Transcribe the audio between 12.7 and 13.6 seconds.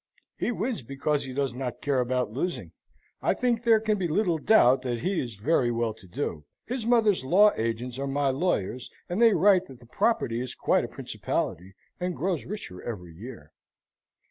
every year."